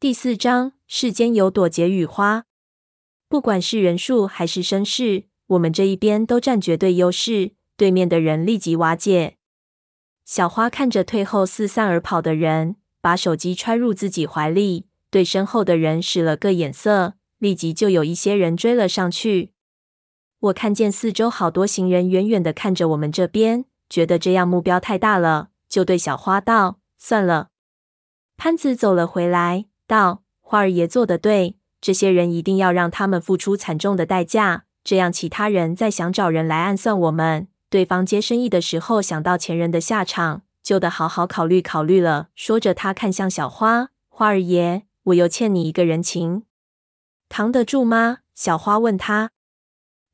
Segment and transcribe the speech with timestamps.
[0.00, 2.46] 第四章，世间有朵解语花。
[3.28, 7.52] 不管是人数还是声势，我们这一边都占绝对优势。
[7.76, 9.36] 对面的人立即瓦解。
[10.24, 19.52] 小花看着退后四散而跑的人，把手机揣入自己怀里，对身后的人使了个眼色，立即就有一些人追了上去。
[20.38, 27.50] 我看见四周好多行人远远的看着我们这边，觉得这样目标太大了，就对小花道：“算了。”
[28.38, 42.28] 潘子走了回来，道：“花儿爷做的对，这些人一定要让他们付出惨重的代价，这样其他人再想找人来暗算我们。”对方接生意的时候，想到前人的下场，就得好好考虑考虑了。
[42.36, 46.44] 说着，他看向小花：“花儿爷，我又欠你一个人情，
[47.28, 49.30] 扛得住吗？”小花问他。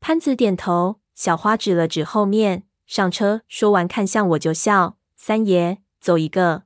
[0.00, 1.00] 潘子点头。
[1.14, 6.64] 小花指了指后面：“上车。”说完，看向我就笑：“三爷，走一个。”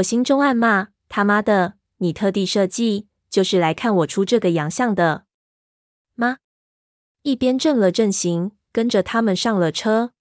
[0.00, 5.24] 我心中暗骂：“他妈的，你特地设计就是来看我出这个洋相的
[6.14, 6.36] 吗？”
[7.22, 8.52] 一边正了阵型。
[8.74, 10.12] 跟着他们上了车，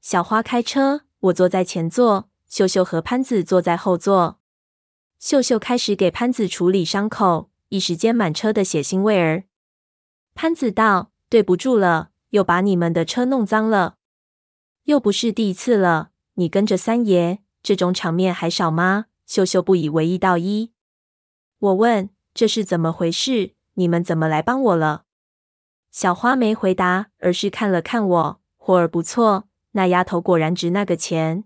[0.00, 4.38] 小花开车，我坐在前座，秀秀和潘子坐在后座。
[5.18, 9.46] 秀秀开始给潘子处理伤口，一时间满车的血腥味儿。
[10.36, 13.96] 潘子道：“对不住了，又把你们的车弄脏了。
[14.84, 20.70] 又不是第一次了，你跟着三爷，这种场面还少吗？”秀秀不以为意道：“一。”
[21.64, 23.54] 我问：“这是怎么回事？
[23.74, 25.04] 你们怎么来帮我了？”
[25.90, 28.40] 小花没回答，而是看了看我。
[28.58, 31.44] 活儿不错，那丫头果然值那个钱。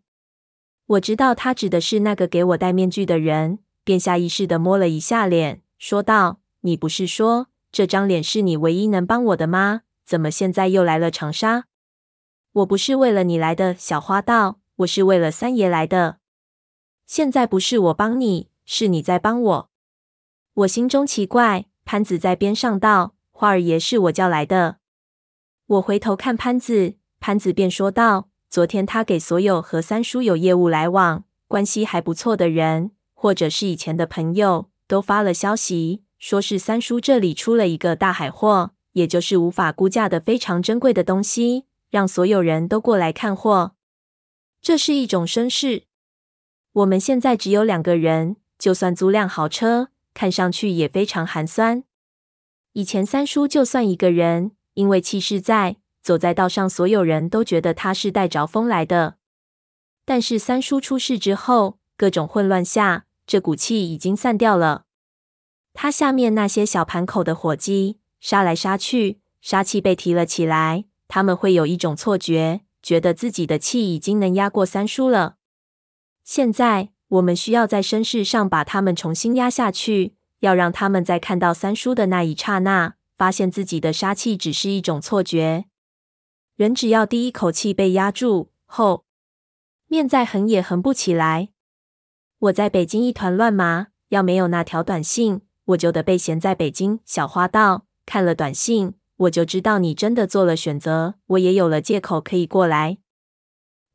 [0.86, 9.82] 我知道她指的是那个给我戴面具的人，便下意识地摸了一下脸，说道：“你不是说这张脸是你唯一能帮我的吗？
[10.04, 11.66] 怎么现在又来了长沙？”
[12.50, 16.18] 我不是为了你来的，小花道：“我是为了三爷来的。
[17.06, 19.70] 现在不是我帮你，是你在帮我。”
[20.58, 23.14] 我心中奇怪，潘子在边上道。
[23.30, 24.78] 花儿爷是我叫来的。
[25.66, 43.76] 我回头看潘子，潘子便说道：“昨天他给所有和三叔有业务来往、关系还不错的人，或者是以前的朋友，都发了消息，说是三叔这里出了一个大海货，也就是无法估价的非常珍贵的东西，让所有人都过来看货。
[44.60, 45.84] 这是一种绅士。
[46.72, 51.84] 我们现在只有两个人，就算租辆豪车，看上去也非常寒酸。”
[52.74, 59.18] 以前三叔就算一个人，因为气势在，走在道上，所有人都觉得他是带着风来的。
[60.04, 64.86] 但是三叔出事之后，各种混乱下，这股气已经散掉了。
[65.72, 75.36] 他下面那些小盘口的伙计杀来杀去，杀气被提了起来，他们会有一种错觉，觉得自己的气已经能压过三叔了。
[76.24, 80.14] 现在我们需要在声势上把他们重新压下去。
[80.40, 85.64] 要让他们在看到三叔的那一刹那，发现自己的杀气只是一种错觉。
[86.54, 89.04] 人只要第一口气被压住后，
[89.88, 91.48] 面再横也横不起来。
[92.38, 97.00] 我在北京一团乱麻，要没有那条短信，我就得被闲在北京。
[97.04, 102.98] 小花道，看了短信，我就知道你真的做了选择，我也有了借口可以过来。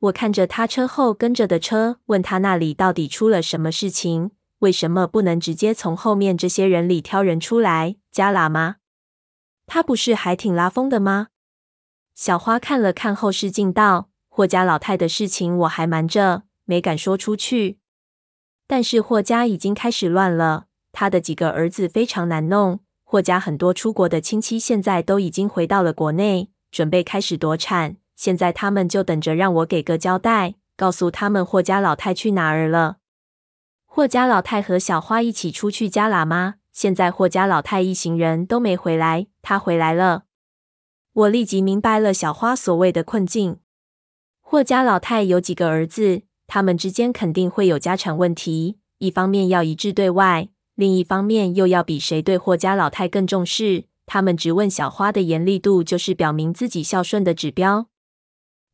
[0.03, 4.31] 我看着他车后跟着的车，问他那里到底出了什么事情。
[4.59, 8.78] 为什么不能直接从后面这些人里挑人出来加喇吗？
[9.66, 11.28] 他不是还挺拉风的吗？
[12.16, 17.80] 小花看了看后视镜，道：“霍家老太的事情我还瞒着，没敢说出去。
[18.68, 22.81] 但是霍家已经开始乱了，他的几个儿子非常难弄。
[23.06, 27.97] 霍家很多出国的亲戚现在都已经回到了国内，准备开始夺产。
[28.16, 32.97] 现在他们就等着让我给个交代，告诉他们霍家老太去哪儿了。”
[33.85, 36.56] 霍家老太和小花一起出去加喇嘛？
[36.72, 40.23] 现在霍家老太一行人都没回来，她回来了。
[41.13, 43.59] 我立即明白了小花所谓的困境。
[44.41, 48.79] 霍家老太有几个儿子，他们之间肯定会有家产问题。
[48.97, 53.85] 一方面要一致对外，另一方面又要比谁对霍家老太更重视。
[54.08, 57.90] 他们质问小花的严厉度，就是表明自己孝顺的指标。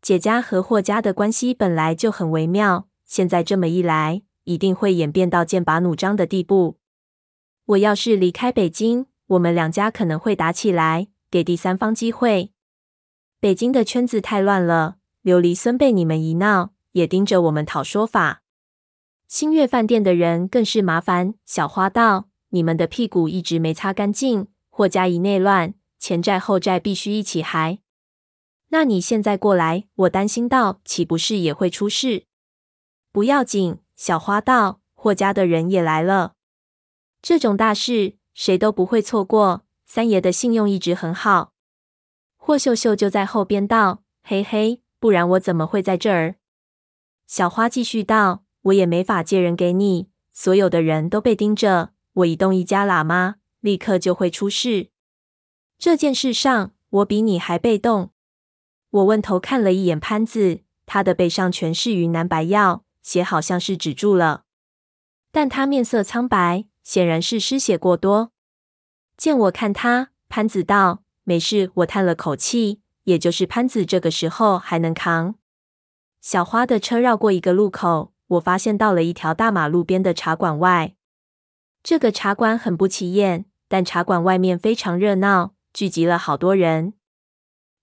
[0.01, 4.23] 姐家和霍家的关系本来就很微妙，现在这么一来。
[4.45, 6.79] 一定会演变到剑拔弩张的地步。
[7.65, 12.51] 我要是离开北京，我们两家可能会打起来，给第三方机会。
[13.39, 18.41] 北京的圈子太乱了，琉璃孙被你们一闹，也盯着我们讨说法。
[19.27, 21.35] 星月饭店的人更是麻烦。
[21.45, 27.77] 小花道：“你们的屁股一直没擦干净，霍家一内乱，前债后债必须一起还。
[28.69, 32.25] 那你现在过来，我担心道，岂不是也会出事？
[33.11, 36.35] 不要紧。”小花道：“霍家的人也来了。
[37.21, 39.65] 这种大事谁都不会错过。
[39.85, 41.51] 三爷的信用一直很好。
[42.37, 46.35] 霍秀秀就在后边道：“嘿嘿，不然我怎么会在这儿？”
[47.27, 54.91] 小花继续道：“我也没法借人给你，所有的人都被盯着，我一动一家喇嘛，立刻就会出事。
[55.77, 58.11] 这件事上，我比你还被动。”
[58.89, 64.43] 我问头看了一眼潘子，他的背上全是云南白药，血好像是止住了，
[65.31, 66.65] 但他面色苍白。
[66.81, 68.31] 显然是失血过多。
[69.15, 75.35] 见我看他，潘子道：“没事。”我叹了口气，也就是潘子这个时候还能扛。
[76.19, 80.95] 小花的车绕过一个路口，我发现到了一条大马路边的茶馆外。
[81.83, 86.93] 这个茶馆很不起眼，但茶馆外面非常热闹，聚集了好多人。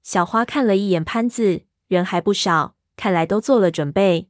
[0.06, 4.28] 小花看了一眼潘子，人还不少，看来都做了准备。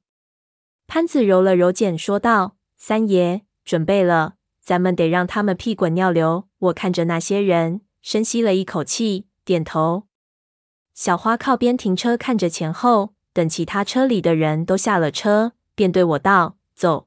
[0.86, 6.48] 潘子揉了揉肩，说道：“三爷，准备了。”咱们得让他们屁滚尿流。
[6.60, 10.04] 我看着那些人，深吸了一口气，点头。
[10.94, 17.06] 小花靠边停车，看着前后，等其他车里的人都下了车，便对我道：“走。”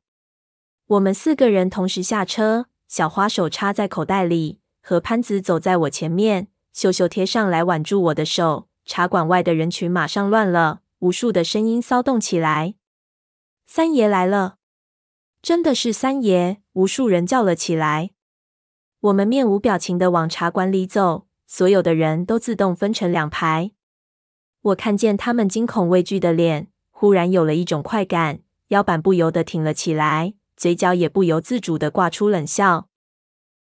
[0.86, 2.68] 我们四个人同时下车。
[2.88, 8.68] 小花手插在口袋里，和潘子走在我前面，秀秀贴上来挽住我的手。
[8.86, 12.74] 茶馆外的人群马上乱了，无数的声音骚动起来。
[13.68, 14.56] 三爷来了。
[15.42, 16.62] 真的是三爷！
[16.74, 18.10] 无数人叫了起来。
[19.00, 23.72] 我们面无表情的往茶馆里走，所有的人都自动分成两排。
[24.62, 32.89] 我看见他们惊恐畏惧的脸，忽然有了一种快感，腰板不由得挺了起来，嘴角也不由自主的挂出冷笑。